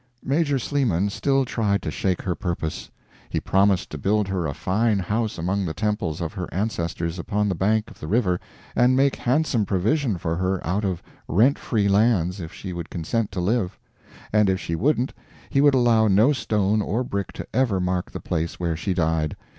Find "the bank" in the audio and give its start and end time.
7.47-7.87